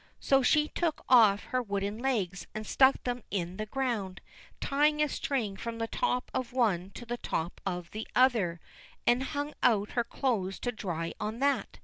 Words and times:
So 0.19 0.41
she 0.41 0.67
took 0.69 1.05
off 1.09 1.43
her 1.43 1.61
wooden 1.61 1.99
legs 1.99 2.47
and 2.55 2.65
stuck 2.65 3.03
them 3.03 3.21
in 3.29 3.57
the 3.57 3.67
ground, 3.67 4.19
tying 4.59 4.99
a 4.99 5.07
string 5.07 5.55
from 5.55 5.77
the 5.77 5.85
top 5.85 6.31
of 6.33 6.53
one 6.53 6.89
to 6.95 7.05
the 7.05 7.17
top 7.17 7.61
of 7.67 7.91
the 7.91 8.07
other, 8.15 8.59
and 9.05 9.21
hung 9.21 9.53
out 9.61 9.91
her 9.91 10.03
clothes 10.03 10.57
to 10.61 10.71
dry 10.71 11.13
on 11.19 11.37
that. 11.41 11.77